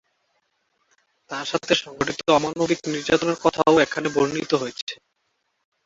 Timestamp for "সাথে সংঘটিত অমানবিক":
1.51-2.79